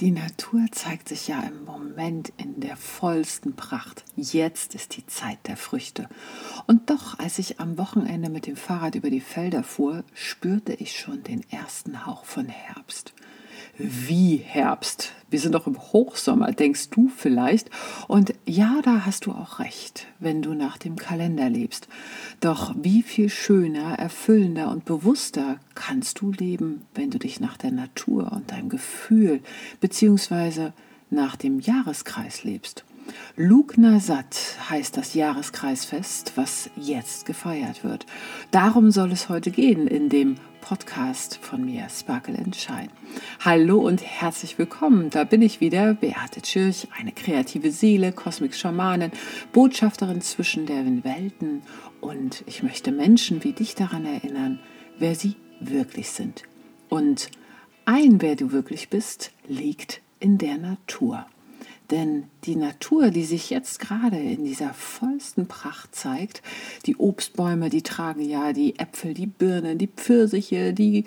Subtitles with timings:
[0.00, 4.04] Die Natur zeigt sich ja im Moment in der vollsten Pracht.
[4.14, 6.08] Jetzt ist die Zeit der Früchte.
[6.68, 10.96] Und doch, als ich am Wochenende mit dem Fahrrad über die Felder fuhr, spürte ich
[10.96, 13.12] schon den ersten Hauch von Herbst.
[13.78, 15.12] Wie Herbst?
[15.30, 17.70] Wir sind doch im Hochsommer, denkst du vielleicht.
[18.08, 21.86] Und ja, da hast du auch recht, wenn du nach dem Kalender lebst.
[22.40, 27.70] Doch wie viel schöner, erfüllender und bewusster kannst du leben, wenn du dich nach der
[27.70, 29.42] Natur und deinem Gefühl
[29.80, 30.72] beziehungsweise
[31.10, 32.84] nach dem Jahreskreis lebst.
[33.36, 38.06] Lugna Sat heißt das Jahreskreisfest, was jetzt gefeiert wird.
[38.50, 42.88] Darum soll es heute gehen in dem Podcast von mir, Sparkle and Shine.
[43.44, 45.10] Hallo und herzlich willkommen.
[45.10, 49.12] Da bin ich wieder, Beate Tschirch, eine kreative Seele, Kosmik-Schamanin,
[49.52, 51.62] Botschafterin zwischen den Welten
[52.00, 54.58] und ich möchte Menschen wie dich daran erinnern,
[54.98, 56.42] wer sie wirklich sind.
[56.88, 57.30] Und
[57.84, 61.26] ein, wer du wirklich bist, liegt in der Natur.
[61.90, 66.42] Denn die Natur, die sich jetzt gerade in dieser vollsten Pracht zeigt,
[66.84, 71.04] die Obstbäume, die tragen ja die Äpfel, die Birnen, die Pfirsiche, die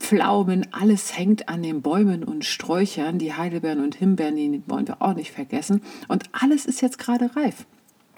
[0.00, 5.00] Pflaumen, alles hängt an den Bäumen und Sträuchern, die Heidelbeeren und Himbeeren, die wollen wir
[5.02, 5.82] auch nicht vergessen.
[6.08, 7.64] Und alles ist jetzt gerade reif.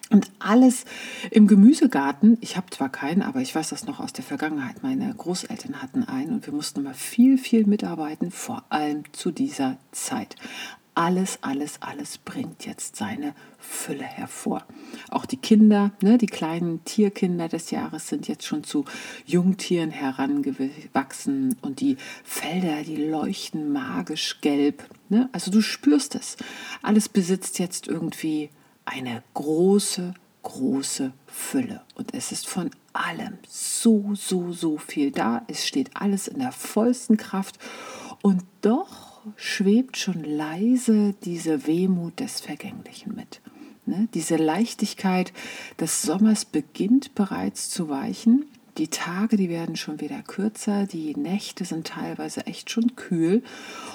[0.09, 0.85] Und alles
[1.33, 5.13] im Gemüsegarten, ich habe zwar keinen, aber ich weiß das noch aus der Vergangenheit, meine
[5.13, 10.37] Großeltern hatten einen und wir mussten immer viel, viel mitarbeiten, vor allem zu dieser Zeit
[10.97, 14.65] alles, alles, alles bringt jetzt seine Fülle hervor.
[15.11, 18.87] Auch die Kinder, ne, die kleinen Tierkinder des Jahres sind jetzt schon zu
[19.27, 24.89] Jungtieren herangewachsen und die Felder, die leuchten magisch gelb.
[25.11, 25.29] Ne?
[25.33, 26.39] Also du spürst es.
[26.81, 28.49] Alles besitzt jetzt irgendwie
[28.87, 31.83] eine große, große Fülle.
[31.95, 35.43] Und es ist von allem so, so, so viel da.
[35.47, 37.59] Es steht alles in der vollsten Kraft.
[38.23, 39.06] Und doch
[39.37, 43.41] schwebt schon leise diese Wehmut des Vergänglichen mit.
[43.87, 44.09] Ne?
[44.15, 45.33] Diese Leichtigkeit
[45.81, 48.47] des Sommers beginnt bereits zu weichen.
[48.79, 53.43] Die Tage, die werden schon wieder kürzer, die Nächte sind teilweise echt schon kühl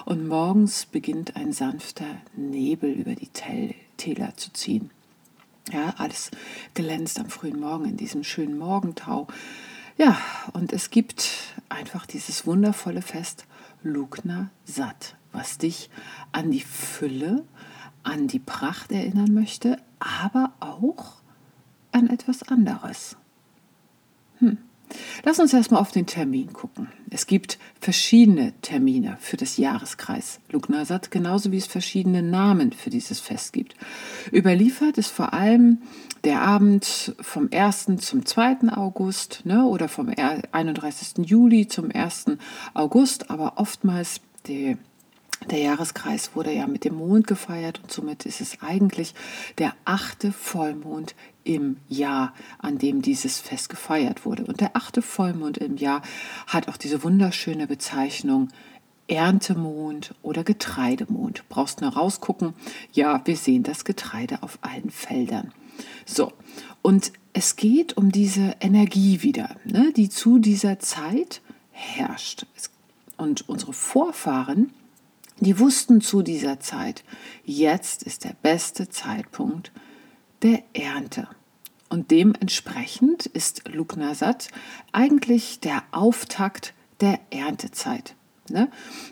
[0.06, 3.30] und morgens beginnt ein sanfter Nebel über die
[3.98, 4.90] Täler zu ziehen.
[5.72, 6.32] Ja, alles
[6.74, 9.28] glänzt am frühen Morgen in diesem schönen Morgentau.
[9.98, 10.20] Ja,
[10.54, 11.30] und es gibt
[11.70, 13.46] einfach dieses wundervolle Fest
[13.84, 15.90] Lugna Sat was dich
[16.32, 17.46] an die Fülle,
[18.04, 21.22] an die Pracht erinnern möchte, aber auch
[21.92, 23.18] an etwas anderes.
[24.40, 24.58] Hm.
[25.24, 26.90] Lass uns erstmal auf den Termin gucken.
[27.10, 33.20] Es gibt verschiedene Termine für das Jahreskreis Lugnasat, genauso wie es verschiedene Namen für dieses
[33.20, 33.76] Fest gibt.
[34.34, 35.80] Überliefert ist vor allem
[36.24, 37.88] der Abend vom 1.
[37.98, 38.74] zum 2.
[38.74, 41.26] August ne, oder vom 31.
[41.30, 42.38] Juli zum 1.
[42.74, 44.78] August, aber oftmals die
[45.50, 49.14] der Jahreskreis wurde ja mit dem Mond gefeiert und somit ist es eigentlich
[49.58, 54.46] der achte Vollmond im Jahr, an dem dieses Fest gefeiert wurde.
[54.46, 56.04] Und der achte Vollmond im Jahr
[56.48, 58.50] hat auch diese wunderschöne Bezeichnung
[59.08, 61.44] Erntemond oder Getreidemond.
[61.50, 62.54] Brauchst nur rausgucken.
[62.94, 65.52] Ja, wir sehen das Getreide auf allen Feldern.
[66.06, 66.32] So,
[66.82, 71.42] und es geht um diese Energie wieder, ne, die zu dieser Zeit
[71.72, 72.46] herrscht.
[73.18, 74.72] Und unsere Vorfahren,
[75.42, 77.04] die wussten zu dieser Zeit,
[77.44, 79.72] jetzt ist der beste Zeitpunkt
[80.42, 81.28] der Ernte.
[81.90, 84.48] Und dementsprechend ist Lugnasat
[84.94, 88.16] eigentlich der Auftakt der Erntezeit.
[88.50, 88.70] Ne?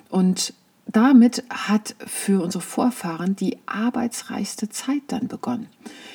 [0.09, 0.53] Und
[0.91, 5.67] damit hat für unsere Vorfahren die arbeitsreichste Zeit dann begonnen.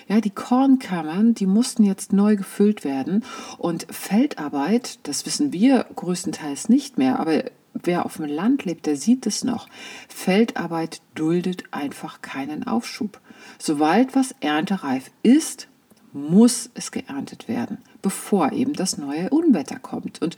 [0.09, 3.25] Ja, die Kornkammern, die mussten jetzt neu gefüllt werden
[3.59, 8.97] und Feldarbeit, das wissen wir größtenteils nicht mehr, aber wer auf dem Land lebt, der
[8.97, 9.69] sieht es noch.
[10.09, 13.21] Feldarbeit duldet einfach keinen Aufschub.
[13.59, 15.69] Sobald was erntereif ist,
[16.13, 20.23] muss es geerntet werden, bevor eben das neue Unwetter kommt.
[20.23, 20.37] Und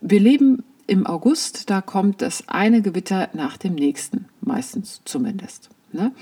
[0.00, 5.68] wir leben im August, da kommt das eine Gewitter nach dem nächsten, meistens zumindest.
[5.92, 6.12] Ne?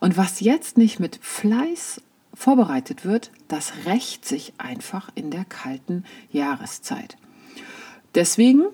[0.00, 2.00] Und was jetzt nicht mit Fleiß
[2.34, 7.16] vorbereitet wird, das rächt sich einfach in der kalten Jahreszeit.
[8.14, 8.64] Deswegen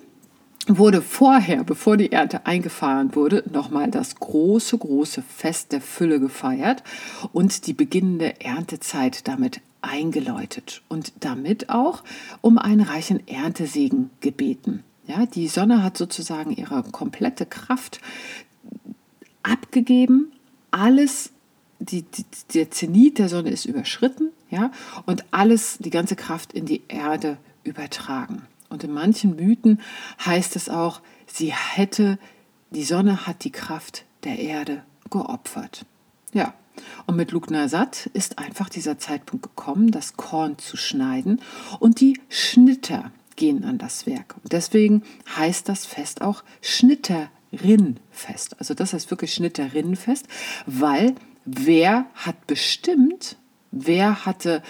[0.68, 6.82] wurde vorher, bevor die Ernte eingefahren wurde, nochmal das große, große Fest der Fülle gefeiert
[7.32, 12.02] und die beginnende Erntezeit damit eingeläutet und damit auch
[12.40, 14.82] um einen reichen Erntesegen gebeten.
[15.06, 18.00] Ja, die Sonne hat sozusagen ihre komplette Kraft
[19.42, 20.32] abgegeben,
[20.70, 21.30] alles,
[21.78, 24.70] die, die, der Zenit der Sonne ist überschritten, ja,
[25.06, 28.42] und alles, die ganze Kraft in die Erde übertragen.
[28.68, 29.80] Und in manchen Mythen
[30.24, 32.18] heißt es auch, sie hätte,
[32.70, 35.86] die Sonne hat die Kraft der Erde geopfert.
[36.32, 36.54] Ja,
[37.06, 41.40] und mit Lugnasat ist einfach dieser Zeitpunkt gekommen, das Korn zu schneiden
[41.80, 44.36] und die Schnitter gehen an das Werk.
[44.42, 45.02] Und deswegen
[45.36, 48.58] heißt das Fest auch Schnitterinnenfest.
[48.58, 50.26] Also das heißt wirklich Schnitterinnenfest,
[50.66, 53.36] weil wer hat bestimmt,
[53.70, 54.62] wer hatte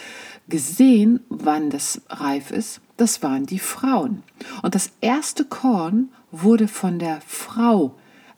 [0.48, 2.80] gesehen, wann das reif ist?
[2.98, 4.24] Das waren die Frauen.
[4.62, 7.94] Und das erste Korn wurde von der Frau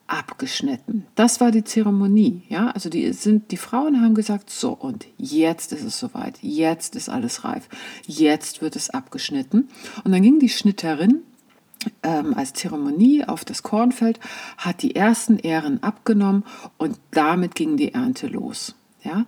[0.06, 1.06] abgeschnitten.
[1.14, 2.68] Das war die Zeremonie, ja?
[2.72, 6.38] Also die sind die Frauen haben gesagt, so und jetzt ist es soweit.
[6.42, 7.68] Jetzt ist alles reif.
[8.06, 9.68] Jetzt wird es abgeschnitten
[10.04, 11.22] und dann ging die Schnitterin
[12.02, 14.20] ähm, als Zeremonie auf das Kornfeld,
[14.58, 16.44] hat die ersten Ähren abgenommen
[16.76, 19.24] und damit ging die Ernte los, ja?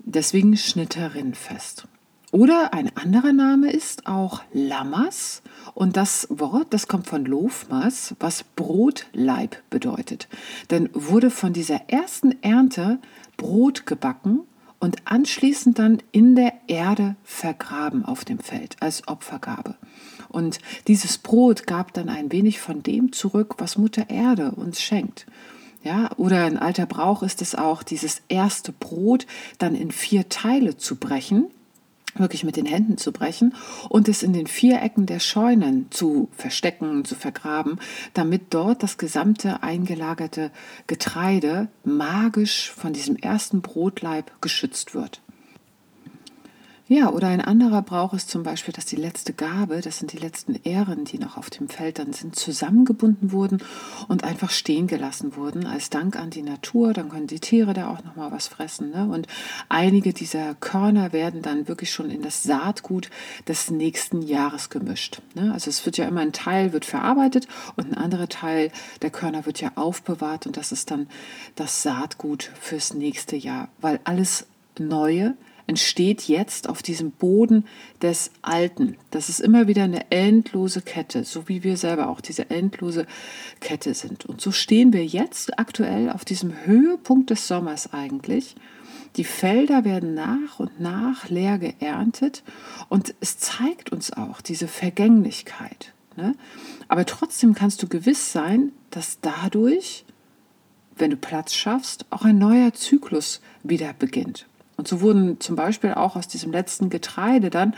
[0.00, 1.88] Deswegen Schnitterinnenfest.
[2.32, 5.42] Oder ein anderer Name ist auch Lammers.
[5.74, 10.28] Und das Wort, das kommt von Lofmas, was Brotleib bedeutet.
[10.70, 12.98] Denn wurde von dieser ersten Ernte
[13.36, 14.40] Brot gebacken
[14.80, 19.76] und anschließend dann in der Erde vergraben auf dem Feld als Opfergabe.
[20.28, 20.58] Und
[20.88, 25.26] dieses Brot gab dann ein wenig von dem zurück, was Mutter Erde uns schenkt.
[25.82, 29.26] Ja, oder ein alter Brauch ist es auch, dieses erste Brot
[29.58, 31.46] dann in vier Teile zu brechen
[32.18, 33.54] wirklich mit den Händen zu brechen
[33.88, 37.78] und es in den vier Ecken der Scheunen zu verstecken, zu vergraben,
[38.14, 40.50] damit dort das gesamte eingelagerte
[40.86, 45.20] Getreide magisch von diesem ersten Brotleib geschützt wird.
[46.88, 50.18] Ja, oder ein anderer Brauch ist zum Beispiel, dass die letzte Gabe, das sind die
[50.18, 53.58] letzten Ähren, die noch auf dem Feld dann sind, zusammengebunden wurden
[54.06, 56.92] und einfach stehen gelassen wurden als Dank an die Natur.
[56.92, 58.90] Dann können die Tiere da auch noch mal was fressen.
[58.90, 59.08] Ne?
[59.12, 59.26] Und
[59.68, 63.10] einige dieser Körner werden dann wirklich schon in das Saatgut
[63.48, 65.22] des nächsten Jahres gemischt.
[65.34, 65.52] Ne?
[65.52, 68.70] Also es wird ja immer ein Teil wird verarbeitet und ein anderer Teil
[69.02, 71.08] der Körner wird ja aufbewahrt und das ist dann
[71.56, 74.46] das Saatgut fürs nächste Jahr, weil alles
[74.78, 75.34] Neue
[75.66, 77.64] entsteht jetzt auf diesem Boden
[78.00, 78.96] des Alten.
[79.10, 83.06] Das ist immer wieder eine endlose Kette, so wie wir selber auch diese endlose
[83.60, 84.26] Kette sind.
[84.26, 88.54] Und so stehen wir jetzt aktuell auf diesem Höhepunkt des Sommers eigentlich.
[89.16, 92.42] Die Felder werden nach und nach leer geerntet
[92.88, 95.94] und es zeigt uns auch diese Vergänglichkeit.
[96.16, 96.34] Ne?
[96.88, 100.04] Aber trotzdem kannst du gewiss sein, dass dadurch,
[100.96, 104.46] wenn du Platz schaffst, auch ein neuer Zyklus wieder beginnt.
[104.76, 107.74] Und so wurden zum Beispiel auch aus diesem letzten Getreide dann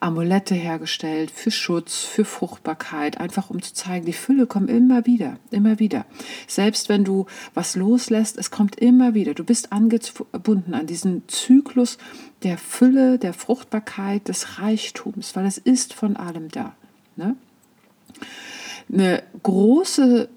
[0.00, 5.36] Amulette hergestellt für Schutz, für Fruchtbarkeit, einfach um zu zeigen, die Fülle kommt immer wieder,
[5.52, 6.06] immer wieder.
[6.48, 9.34] Selbst wenn du was loslässt, es kommt immer wieder.
[9.34, 11.98] Du bist angebunden an diesen Zyklus
[12.42, 16.74] der Fülle, der Fruchtbarkeit, des Reichtums, weil es ist von allem da.
[17.14, 17.36] Ne?
[18.92, 20.28] Eine große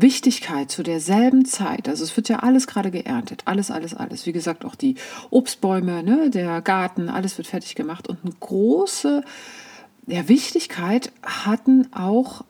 [0.00, 4.26] Wichtigkeit zu derselben Zeit, also es wird ja alles gerade geerntet, alles, alles, alles.
[4.26, 4.96] Wie gesagt, auch die
[5.30, 8.08] Obstbäume, ne, der Garten, alles wird fertig gemacht.
[8.08, 9.22] Und eine große
[10.06, 12.44] ja, Wichtigkeit hatten auch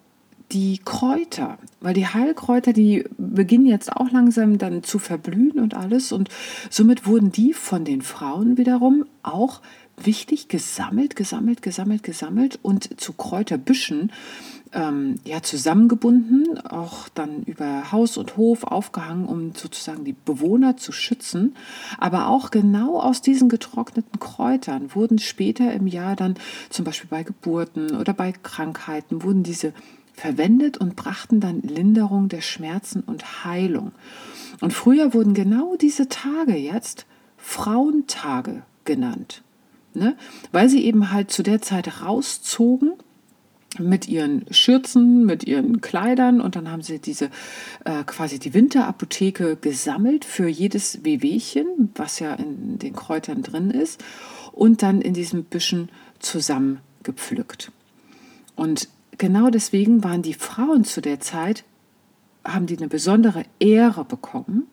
[0.52, 6.12] die Kräuter, weil die Heilkräuter, die beginnen jetzt auch langsam dann zu verblühen und alles.
[6.12, 6.28] Und
[6.70, 9.62] somit wurden die von den Frauen wiederum auch
[9.96, 14.12] wichtig gesammelt, gesammelt, gesammelt, gesammelt und zu Kräuterbüschen
[14.72, 20.92] ähm, ja, zusammengebunden, auch dann über Haus und Hof aufgehangen, um sozusagen die Bewohner zu
[20.92, 21.54] schützen.
[21.98, 26.36] Aber auch genau aus diesen getrockneten Kräutern wurden später im Jahr dann
[26.70, 29.72] zum Beispiel bei Geburten oder bei Krankheiten, wurden diese
[30.14, 33.92] verwendet und brachten dann Linderung der Schmerzen und Heilung.
[34.60, 39.42] Und früher wurden genau diese Tage jetzt Frauentage genannt,
[39.94, 40.16] ne?
[40.52, 42.92] weil sie eben halt zu der Zeit rauszogen
[43.78, 47.30] mit ihren Schürzen, mit ihren Kleidern und dann haben sie diese
[47.84, 54.02] äh, quasi die Winterapotheke gesammelt für jedes Wehwehchen, was ja in den Kräutern drin ist
[54.52, 55.88] und dann in diesen Büschen
[56.18, 57.72] zusammengepflückt.
[58.56, 58.88] Und
[59.18, 61.64] genau deswegen waren die Frauen zu der Zeit,
[62.44, 64.66] haben die eine besondere Ehre bekommen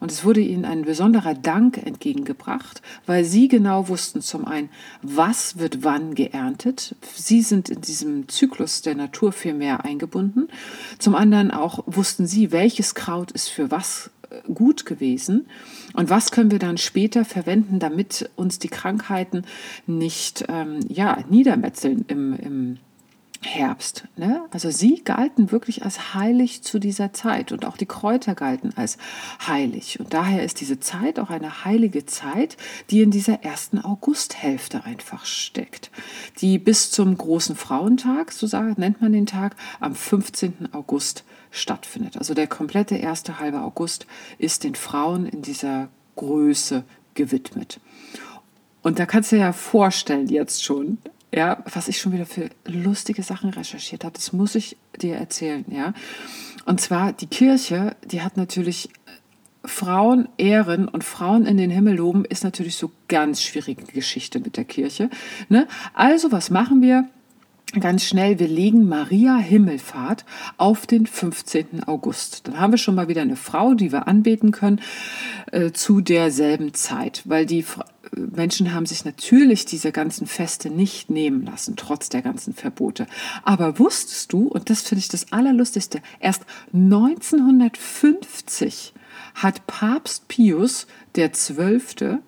[0.00, 4.70] und es wurde ihnen ein besonderer Dank entgegengebracht, weil sie genau wussten zum einen,
[5.02, 6.96] was wird wann geerntet.
[7.14, 10.48] Sie sind in diesem Zyklus der Natur viel mehr eingebunden.
[10.98, 15.46] Zum anderen auch wussten sie, welches Kraut ist für was äh, gut gewesen
[15.94, 19.44] und was können wir dann später verwenden, damit uns die Krankheiten
[19.86, 22.78] nicht ähm, ja, niedermetzeln im, im
[23.42, 24.04] Herbst.
[24.16, 24.44] Ne?
[24.50, 28.98] Also sie galten wirklich als heilig zu dieser Zeit und auch die Kräuter galten als
[29.46, 29.98] heilig.
[29.98, 32.58] Und daher ist diese Zeit auch eine heilige Zeit,
[32.90, 35.90] die in dieser ersten Augusthälfte einfach steckt,
[36.40, 40.68] die bis zum großen Frauentag, so nennt man den Tag, am 15.
[40.72, 42.18] August stattfindet.
[42.18, 44.06] Also der komplette erste halbe August
[44.36, 47.80] ist den Frauen in dieser Größe gewidmet.
[48.82, 50.98] Und da kannst du dir ja vorstellen jetzt schon,
[51.32, 54.14] ja, was ich schon wieder für lustige Sachen recherchiert habe.
[54.14, 55.94] Das muss ich dir erzählen, ja.
[56.66, 58.90] Und zwar die Kirche, die hat natürlich
[59.64, 64.56] Frauen ehren und Frauen in den Himmel loben, ist natürlich so ganz schwierige Geschichte mit
[64.56, 65.10] der Kirche.
[65.48, 65.68] Ne?
[65.94, 67.08] Also, was machen wir?
[67.78, 70.24] Ganz schnell, wir legen Maria Himmelfahrt
[70.56, 71.84] auf den 15.
[71.84, 72.48] August.
[72.48, 74.80] Dann haben wir schon mal wieder eine Frau, die wir anbeten können
[75.52, 77.64] äh, zu derselben Zeit, weil die
[78.16, 83.06] Menschen haben sich natürlich diese ganzen Feste nicht nehmen lassen, trotz der ganzen Verbote.
[83.44, 88.94] Aber wusstest du, und das finde ich das Allerlustigste, erst 1950
[89.34, 90.86] hat Papst Pius
[91.32, 92.20] Zwölfte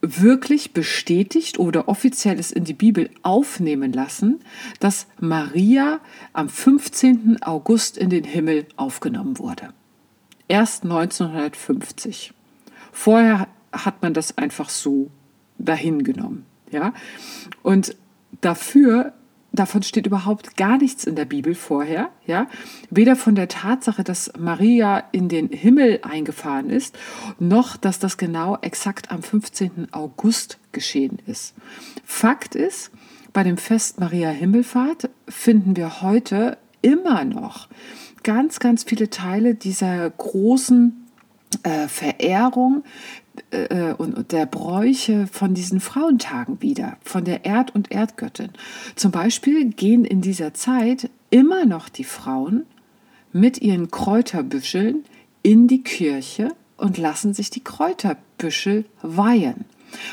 [0.00, 4.40] wirklich bestätigt oder offiziell es in die Bibel aufnehmen lassen,
[4.80, 6.00] dass Maria
[6.32, 7.42] am 15.
[7.42, 9.72] August in den Himmel aufgenommen wurde.
[10.48, 12.32] Erst 1950.
[12.90, 15.10] Vorher hat man das einfach so
[15.58, 16.44] dahingenommen.
[16.70, 16.92] Ja?
[17.62, 17.96] Und
[18.40, 19.12] dafür
[19.52, 22.46] davon steht überhaupt gar nichts in der Bibel vorher, ja?
[22.90, 26.98] Weder von der Tatsache, dass Maria in den Himmel eingefahren ist,
[27.38, 29.88] noch dass das genau exakt am 15.
[29.92, 31.54] August geschehen ist.
[32.04, 32.90] Fakt ist,
[33.32, 37.68] bei dem Fest Maria Himmelfahrt finden wir heute immer noch
[38.22, 41.06] ganz, ganz viele Teile dieser großen
[41.62, 42.84] äh, Verehrung
[43.50, 48.50] äh, und der Bräuche von diesen Frauentagen wieder, von der Erd- und Erdgöttin.
[48.94, 52.64] Zum Beispiel gehen in dieser Zeit immer noch die Frauen
[53.32, 55.04] mit ihren Kräuterbüscheln
[55.42, 59.64] in die Kirche und lassen sich die Kräuterbüschel weihen.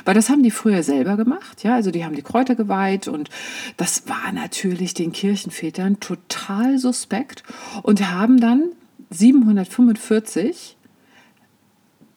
[0.05, 3.29] Weil das haben die früher selber gemacht, ja, also die haben die Kräuter geweiht und
[3.77, 7.43] das war natürlich den Kirchenvätern total suspekt
[7.81, 8.69] und haben dann
[9.09, 10.75] 745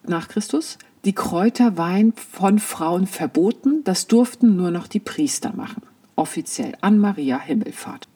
[0.05, 3.83] nach Christus die Kräuterwein von Frauen verboten.
[3.83, 5.83] Das durften nur noch die Priester machen,
[6.15, 8.07] offiziell an Maria Himmelfahrt.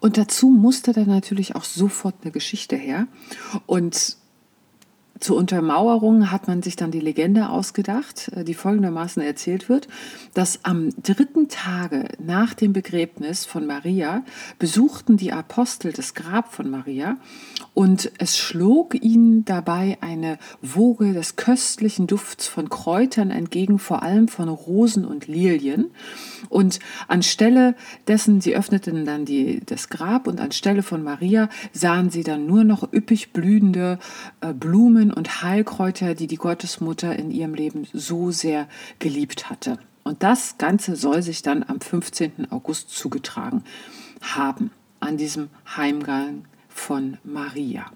[0.00, 3.06] Und dazu musste dann natürlich auch sofort eine Geschichte her.
[3.66, 4.18] Und
[5.20, 9.88] zur Untermauerung hat man sich dann die Legende ausgedacht, äh, die folgendermaßen erzählt wird,
[10.34, 14.24] dass am dritten Tage nach dem Begräbnis von Maria
[14.58, 17.16] besuchten die Apostel das Grab von Maria
[17.74, 24.28] und es schlug ihnen dabei eine Woge des köstlichen Dufts von Kräutern entgegen, vor allem
[24.28, 25.90] von Rosen und Lilien.
[26.48, 26.78] Und
[27.08, 27.74] anstelle
[28.06, 32.64] dessen, sie öffneten dann die, das Grab und anstelle von Maria sahen sie dann nur
[32.64, 33.98] noch üppig blühende
[34.40, 38.68] äh, Blumen und Heilkräuter, die die Gottesmutter in ihrem Leben so sehr
[38.98, 39.78] geliebt hatte.
[40.02, 42.50] Und das Ganze soll sich dann am 15.
[42.50, 43.64] August zugetragen
[44.20, 47.86] haben, an diesem Heimgang von Maria.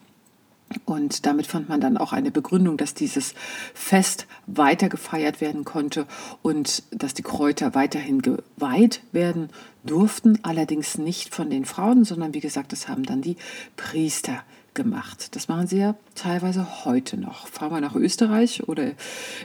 [0.84, 3.34] Und damit fand man dann auch eine Begründung, dass dieses
[3.72, 6.06] Fest weiter gefeiert werden konnte
[6.42, 9.48] und dass die Kräuter weiterhin geweiht werden
[9.84, 13.36] durften, allerdings nicht von den Frauen, sondern wie gesagt, das haben dann die
[13.76, 14.42] Priester
[14.78, 15.34] gemacht.
[15.34, 17.48] Das machen sie ja teilweise heute noch.
[17.48, 18.92] Fahren wir nach Österreich oder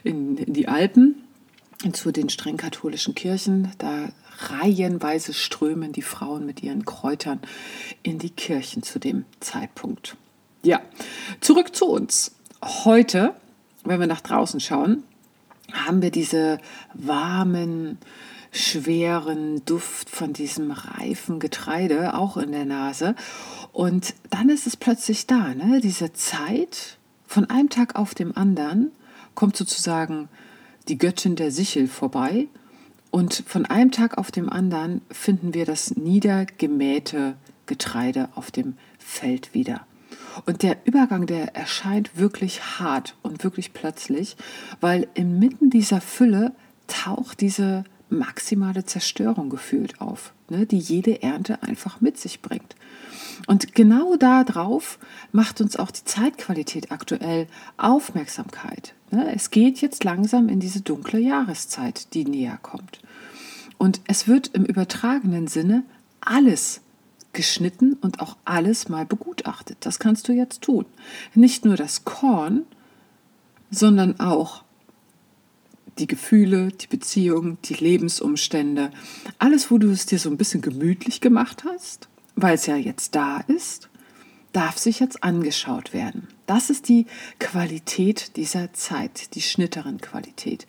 [0.04, 1.24] in, in die Alpen
[1.92, 3.72] zu den streng katholischen Kirchen.
[3.80, 7.40] Da reihenweise strömen die Frauen mit ihren Kräutern
[8.04, 10.16] in die Kirchen zu dem Zeitpunkt.
[10.62, 10.82] Ja,
[11.42, 12.36] zurück zu uns.
[12.64, 13.34] Heute,
[13.84, 15.04] wenn wir nach draußen schauen,
[15.74, 16.60] haben wir diese
[16.94, 17.98] warmen,
[18.54, 23.16] schweren Duft von diesem reifen Getreide auch in der Nase.
[23.72, 25.82] Und dann ist es plötzlich da, ne?
[25.82, 28.92] diese Zeit von einem Tag auf dem anderen
[29.34, 30.30] kommt sozusagen
[30.88, 32.48] die Göttin der Sichel vorbei
[33.10, 39.54] und von einem Tag auf dem anderen finden wir das niedergemähte Getreide auf dem Feld
[39.54, 39.86] wieder.
[40.46, 44.36] Und der Übergang, der erscheint wirklich hart und wirklich plötzlich,
[44.82, 46.54] weil inmitten dieser Fülle
[46.88, 47.84] taucht diese
[48.14, 52.76] maximale Zerstörung gefühlt auf, ne, die jede Ernte einfach mit sich bringt.
[53.48, 55.00] Und genau darauf
[55.32, 58.94] macht uns auch die Zeitqualität aktuell Aufmerksamkeit.
[59.12, 59.34] Ne.
[59.34, 63.00] Es geht jetzt langsam in diese dunkle Jahreszeit, die näher kommt.
[63.78, 65.84] Und es wird im übertragenen Sinne
[66.22, 66.82] alles
[67.34, 69.78] geschnitten und auch alles mal begutachtet.
[69.82, 70.86] Das kannst du jetzt tun.
[71.34, 72.64] Nicht nur das Korn,
[73.72, 74.63] sondern auch
[76.00, 78.92] die Gefühle, die Beziehung, die Lebensumstände,
[79.40, 83.16] alles, wo du es dir so ein bisschen gemütlich gemacht hast, weil es ja jetzt
[83.16, 83.90] da ist,
[84.54, 86.28] darf sich jetzt angeschaut werden.
[86.46, 87.06] Das ist die
[87.40, 90.68] Qualität dieser Zeit, die schnitteren Qualität.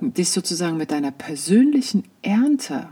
[0.00, 2.88] Dich sozusagen mit deiner persönlichen Ernte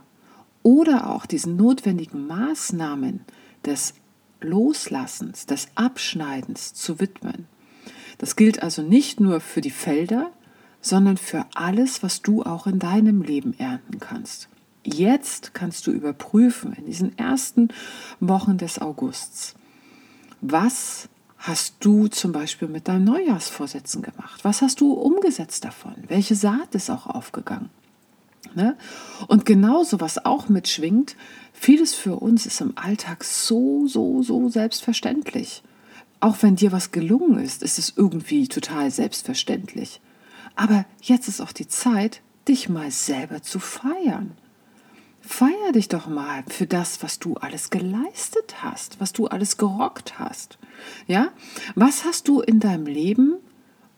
[0.62, 3.22] oder auch diesen notwendigen Maßnahmen
[3.64, 3.94] des
[4.40, 7.46] Loslassens, des Abschneidens zu widmen.
[8.18, 10.30] Das gilt also nicht nur für die Felder,
[10.80, 14.48] sondern für alles, was du auch in deinem Leben ernten kannst.
[14.84, 17.68] Jetzt kannst du überprüfen, in diesen ersten
[18.18, 19.54] Wochen des Augusts,
[20.40, 24.40] was hast du zum Beispiel mit deinen Neujahrsvorsätzen gemacht?
[24.42, 25.94] Was hast du umgesetzt davon?
[26.08, 27.70] Welche Saat ist auch aufgegangen?
[28.54, 28.76] Ne?
[29.26, 31.16] Und genauso, was auch mitschwingt,
[31.52, 35.62] vieles für uns ist im Alltag so, so, so selbstverständlich.
[36.20, 40.00] Auch wenn dir was gelungen ist, ist es irgendwie total selbstverständlich.
[40.56, 44.32] Aber jetzt ist auch die Zeit, dich mal selber zu feiern.
[45.20, 50.18] Feier dich doch mal für das, was du alles geleistet hast, was du alles gerockt
[50.18, 50.58] hast.
[51.06, 51.28] Ja?
[51.74, 53.34] Was hast du in deinem Leben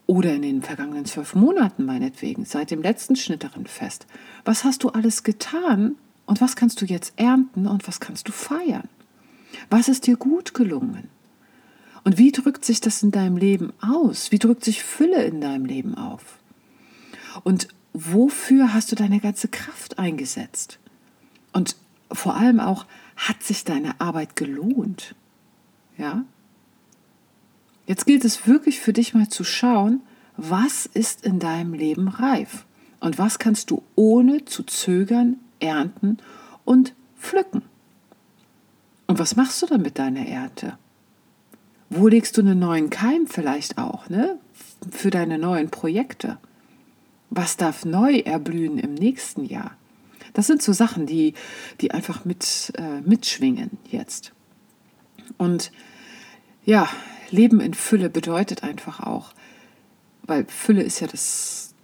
[0.06, 4.06] oder in den vergangenen zwölf Monaten meinetwegen, seit dem letzten Schnitterenfest,
[4.44, 8.32] was hast du alles getan und was kannst du jetzt ernten und was kannst du
[8.32, 8.88] feiern?
[9.70, 11.08] Was ist dir gut gelungen?
[12.04, 14.32] Und wie drückt sich das in deinem Leben aus?
[14.32, 16.38] Wie drückt sich Fülle in deinem Leben auf?
[17.44, 20.78] Und wofür hast du deine ganze Kraft eingesetzt?
[21.52, 21.76] Und
[22.10, 22.86] vor allem auch,
[23.16, 25.14] hat sich deine Arbeit gelohnt?
[25.98, 26.24] Ja?
[27.86, 30.00] Jetzt gilt es wirklich für dich mal zu schauen,
[30.36, 32.64] was ist in deinem Leben reif
[33.00, 36.18] und was kannst du ohne zu zögern ernten
[36.64, 37.62] und pflücken.
[39.06, 40.78] Und was machst du dann mit deiner Ernte?
[41.90, 44.38] Wo legst du einen neuen Keim vielleicht auch, ne?
[44.90, 46.38] Für deine neuen Projekte?
[47.34, 49.74] Was darf neu erblühen im nächsten Jahr?
[50.34, 51.32] Das sind so Sachen, die,
[51.80, 54.32] die einfach mit, äh, mitschwingen jetzt.
[55.38, 55.72] Und
[56.66, 56.90] ja,
[57.30, 59.32] Leben in Fülle bedeutet einfach auch,
[60.24, 61.74] weil Fülle ist ja das,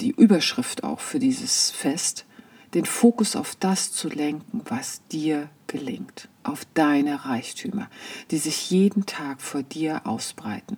[0.00, 2.26] die Überschrift auch für dieses Fest,
[2.74, 7.88] den Fokus auf das zu lenken, was dir gelingt, auf deine Reichtümer,
[8.30, 10.76] die sich jeden Tag vor dir ausbreiten,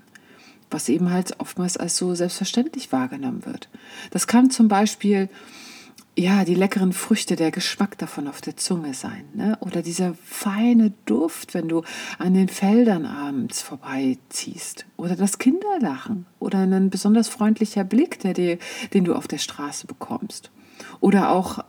[0.74, 3.70] was eben halt oftmals als so selbstverständlich wahrgenommen wird.
[4.10, 5.30] Das kann zum Beispiel
[6.16, 9.24] ja, die leckeren Früchte, der Geschmack davon auf der Zunge sein.
[9.34, 9.58] Ne?
[9.60, 11.82] Oder dieser feine Duft, wenn du
[12.18, 14.86] an den Feldern abends vorbeiziehst.
[14.96, 16.26] Oder das Kinderlachen.
[16.38, 18.58] Oder ein besonders freundlicher Blick, der dir,
[18.92, 20.52] den du auf der Straße bekommst.
[21.00, 21.64] Oder auch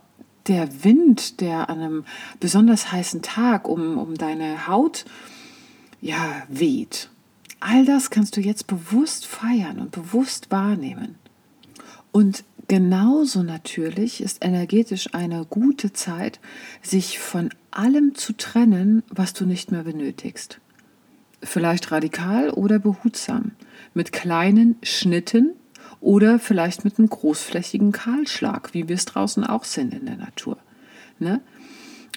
[0.48, 2.06] der Wind, der an einem
[2.40, 5.06] besonders heißen Tag um, um deine Haut
[6.02, 7.10] ja, weht.
[7.60, 11.16] All das kannst du jetzt bewusst feiern und bewusst wahrnehmen.
[12.12, 16.40] Und Genauso natürlich ist energetisch eine gute Zeit,
[16.82, 20.60] sich von allem zu trennen, was du nicht mehr benötigst.
[21.44, 23.52] Vielleicht radikal oder behutsam,
[23.94, 25.52] mit kleinen Schnitten
[26.02, 30.58] oder vielleicht mit einem großflächigen Kahlschlag, wie wir es draußen auch sind in der Natur.
[31.20, 31.42] Ne?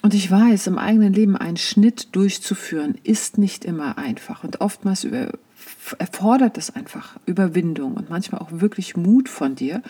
[0.02, 5.06] Und ich weiß, im eigenen Leben einen Schnitt durchzuführen, ist nicht immer einfach und oftmals
[5.98, 9.82] erfordert es einfach Überwindung und manchmal auch wirklich Mut von dir.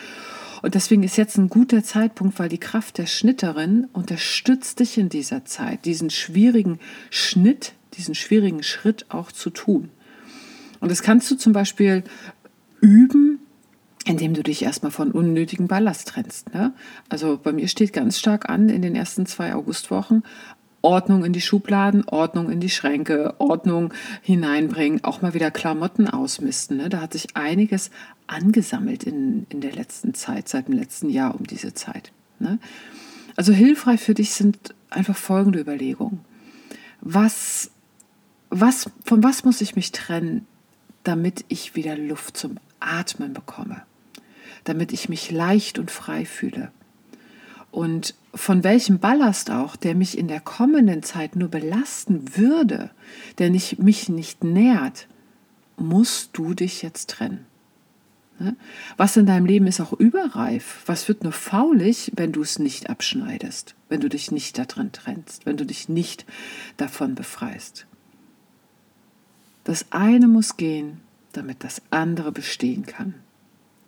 [0.63, 5.09] Und deswegen ist jetzt ein guter Zeitpunkt, weil die Kraft der Schnitterin unterstützt dich in
[5.09, 9.91] dieser Zeit, diesen schwierigen Schnitt, diesen schwierigen Schritt auch zu tun.
[10.81, 12.03] Und das kannst du zum Beispiel
[12.81, 13.38] üben,
[14.09, 16.55] indem du dich erstmal von unnötigen Ballast trennst.
[16.55, 16.73] Ne?
[17.09, 20.23] Also bei mir steht ganz stark an in den ersten zwei Augustwochen
[20.81, 23.93] Ordnung in die Schubladen, Ordnung in die Schränke, Ordnung
[24.23, 26.77] hineinbringen, auch mal wieder Klamotten ausmisten.
[26.77, 26.89] Ne?
[26.89, 27.91] Da hat sich einiges
[28.29, 32.13] angesammelt in, in der letzten Zeit, seit dem letzten Jahr um diese Zeit.
[32.39, 32.61] Ne?
[33.37, 36.21] Also hilfreich für dich sind einfach folgende Überlegungen.
[37.01, 37.73] Was,
[38.51, 40.47] was, von was muss ich mich trennen,
[41.03, 43.83] damit ich wieder Luft zum Atmen bekomme?
[44.65, 46.71] Damit ich mich leicht und frei fühle?
[47.71, 52.91] Und von welchem Ballast auch, der mich in der kommenden Zeit nur belasten würde,
[53.39, 55.07] der nicht, mich nicht nährt,
[55.77, 57.47] musst du dich jetzt trennen.
[58.39, 58.57] Ne?
[58.97, 60.83] Was in deinem Leben ist auch überreif.
[60.87, 65.45] Was wird nur faulig, wenn du es nicht abschneidest, wenn du dich nicht darin trennst,
[65.47, 66.25] wenn du dich nicht
[66.77, 67.87] davon befreist.
[69.65, 71.01] Das eine muss gehen,
[71.33, 73.15] damit das andere bestehen kann.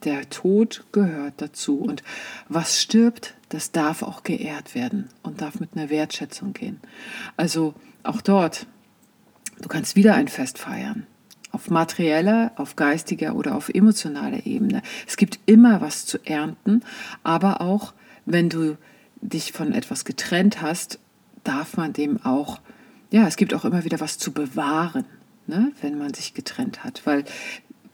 [0.05, 2.03] Der Tod gehört dazu und
[2.49, 6.81] was stirbt, das darf auch geehrt werden und darf mit einer Wertschätzung gehen.
[7.37, 8.67] Also auch dort,
[9.61, 11.07] du kannst wieder ein Fest feiern.
[11.53, 14.83] Auf materieller, auf geistiger oder auf emotionaler Ebene.
[15.07, 16.83] Es gibt immer was zu ernten,
[17.25, 17.93] aber auch
[18.25, 18.79] wenn du
[19.21, 20.99] dich von etwas getrennt hast,
[21.45, 22.61] darf man dem auch,
[23.11, 25.05] ja, es gibt auch immer wieder was zu bewahren,
[25.47, 27.25] ne, wenn man sich getrennt hat, weil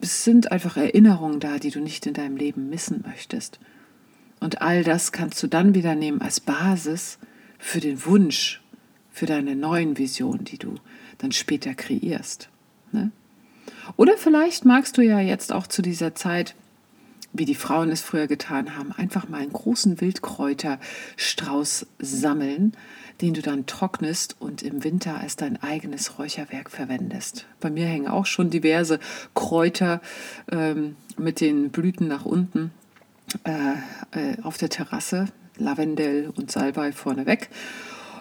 [0.01, 3.59] es sind einfach Erinnerungen da, die du nicht in deinem Leben missen möchtest.
[4.41, 7.19] Und all das kannst du dann wieder nehmen als Basis
[7.59, 8.63] für den Wunsch,
[9.11, 10.75] für deine neuen Visionen, die du
[11.19, 12.51] dann später kreierst.
[12.93, 13.11] Ne?
[13.97, 16.55] Oder vielleicht magst du ja jetzt auch zu dieser Zeit
[17.38, 22.72] wie die Frauen es früher getan haben, einfach mal einen großen Wildkräuterstrauß sammeln,
[23.20, 27.46] den du dann trocknest und im Winter als dein eigenes Räucherwerk verwendest.
[27.61, 29.01] Bei mir hängen auch schon diverse
[29.35, 30.01] Kräuter
[30.51, 32.72] ähm, mit den Blüten nach unten
[33.44, 33.72] äh,
[34.12, 37.49] äh, auf der Terrasse, Lavendel und Salbei vorneweg.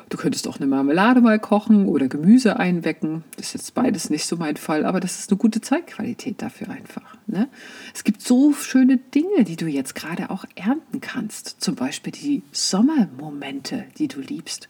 [0.10, 3.24] Du könntest auch eine Marmelade mal kochen oder Gemüse einwecken.
[3.38, 6.70] Das ist jetzt beides nicht so mein Fall, aber das ist eine gute Zeitqualität dafür
[6.70, 7.18] einfach.
[7.26, 7.50] Ne?
[7.94, 11.62] Es gibt so schöne Dinge, die du jetzt gerade auch ernten kannst.
[11.62, 14.70] Zum Beispiel die Sommermomente, die du liebst.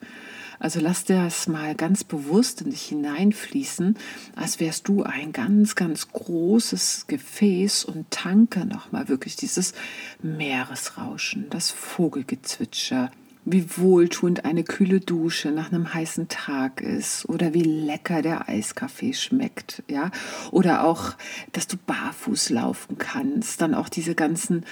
[0.58, 3.98] Also lass das mal ganz bewusst in dich hineinfließen,
[4.36, 9.74] als wärst du ein ganz, ganz großes Gefäß und tanke nochmal wirklich dieses
[10.22, 13.12] Meeresrauschen, das Vogelgezwitscher,
[13.46, 19.14] wie wohltuend eine kühle Dusche nach einem heißen Tag ist oder wie lecker der Eiskaffee
[19.14, 20.10] schmeckt, ja,
[20.52, 21.14] oder auch,
[21.52, 24.66] dass du barfuß laufen kannst, dann auch diese ganzen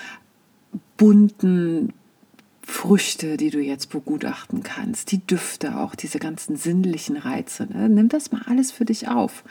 [0.97, 1.93] bunten
[2.63, 7.65] Früchte, die du jetzt begutachten kannst, die Düfte auch, diese ganzen sinnlichen Reize.
[7.65, 7.89] Ne?
[7.89, 9.43] Nimm das mal alles für dich auf.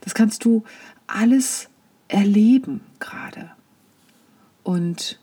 [0.00, 0.62] Das kannst du
[1.06, 1.68] alles
[2.08, 3.50] erleben gerade.
[4.62, 5.18] Und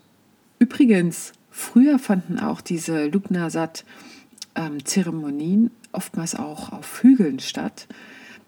[0.60, 7.88] übrigens, Früher fanden auch diese Lugnasat-Zeremonien oftmals auch auf Hügeln statt,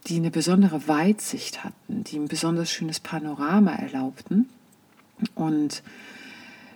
[0.08, 4.50] die eine besondere Weitsicht hatten, die ein besonders schönes Panorama erlaubten.
[5.36, 5.84] Und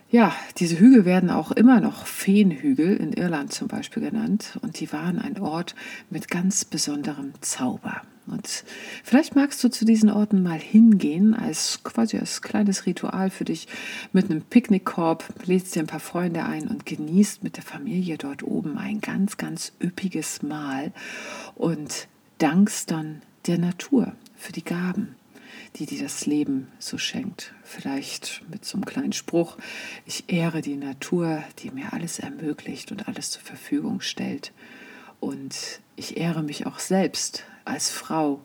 [0.10, 4.58] ja, diese Hügel werden auch immer noch Feenhügel in Irland zum Beispiel genannt.
[4.62, 5.76] Und die waren ein Ort
[6.10, 8.02] mit ganz besonderem Zauber.
[8.26, 8.66] Und
[9.04, 13.68] vielleicht magst du zu diesen Orten mal hingehen, als quasi als kleines Ritual für dich
[14.12, 18.44] mit einem Picknickkorb, lädst dir ein paar Freunde ein und genießt mit der Familie dort
[18.44, 20.92] oben ein ganz, ganz üppiges Mahl.
[21.56, 25.16] Und dankst dann der Natur für die Gaben,
[25.78, 27.54] die dir das Leben so schenkt.
[27.64, 29.58] Vielleicht mit so einem kleinen Spruch,
[30.06, 34.52] ich ehre die Natur, die mir alles ermöglicht und alles zur Verfügung stellt.
[35.20, 38.42] Und ich ehre mich auch selbst als Frau,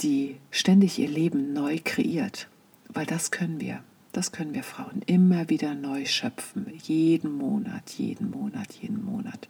[0.00, 2.48] die ständig ihr Leben neu kreiert.
[2.88, 3.82] Weil das können wir.
[4.12, 6.72] Das können wir Frauen immer wieder neu schöpfen.
[6.84, 9.48] Jeden Monat, jeden Monat, jeden Monat.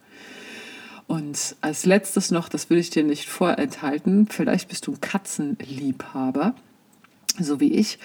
[1.07, 6.55] Und als letztes noch, das will ich dir nicht vorenthalten, vielleicht bist du ein Katzenliebhaber,
[7.39, 7.99] so wie ich.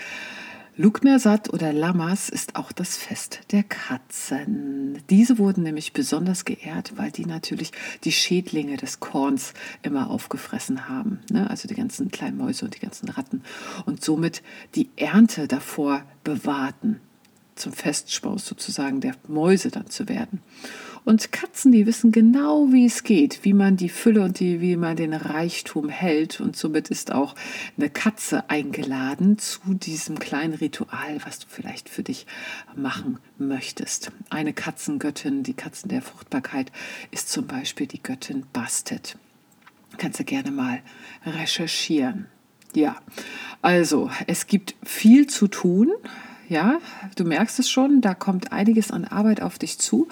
[0.79, 4.99] Lugnersat oder Lamas ist auch das Fest der Katzen.
[5.09, 7.73] Diese wurden nämlich besonders geehrt, weil die natürlich
[8.05, 11.19] die Schädlinge des Korns immer aufgefressen haben.
[11.29, 11.49] Ne?
[11.49, 13.43] Also die ganzen kleinen Mäuse und die ganzen Ratten.
[13.85, 14.41] Und somit
[14.75, 17.01] die Ernte davor bewahrten,
[17.59, 20.41] zum Festspaus sozusagen der Mäuse dann zu werden.
[21.05, 24.75] Und Katzen, die wissen genau, wie es geht, wie man die Fülle und die, wie
[24.75, 26.39] man den Reichtum hält.
[26.39, 27.35] Und somit ist auch
[27.77, 32.27] eine Katze eingeladen zu diesem kleinen Ritual, was du vielleicht für dich
[32.75, 34.11] machen möchtest.
[34.29, 36.71] Eine Katzengöttin, die Katzen der Fruchtbarkeit,
[37.11, 39.17] ist zum Beispiel die Göttin Bastet.
[39.97, 40.81] Kannst du gerne mal
[41.25, 42.27] recherchieren.
[42.75, 42.97] Ja,
[43.61, 45.89] also es gibt viel zu tun.
[46.49, 46.79] Ja,
[47.15, 50.07] du merkst es schon, da kommt einiges an Arbeit auf dich zu.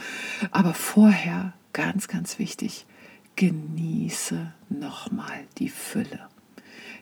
[0.52, 2.86] Aber vorher, ganz, ganz wichtig,
[3.36, 6.30] genieße nochmal die Fülle.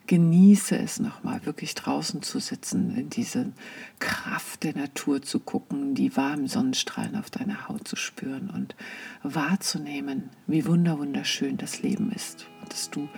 [0.08, 3.52] Genieße es nochmal, wirklich draußen zu sitzen, in diese
[4.00, 8.76] Kraft der Natur zu gucken, die warmen Sonnenstrahlen auf deiner Haut zu spüren und
[9.24, 13.10] wahrzunehmen, wie wunderschön das Leben ist und dass du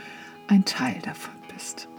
[0.47, 1.89] ein Teil davon bist.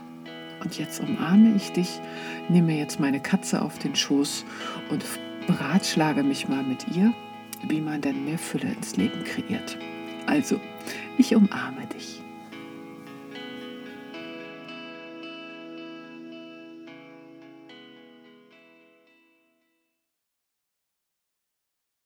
[0.60, 2.00] Und jetzt umarme ich dich,
[2.48, 4.44] nehme jetzt meine Katze auf den Schoß
[4.90, 5.04] und
[5.46, 7.12] beratschlage mich mal mit ihr,
[7.66, 9.78] wie man denn mehr Fülle ins Leben kreiert.
[10.26, 10.60] Also,
[11.16, 12.22] ich umarme dich.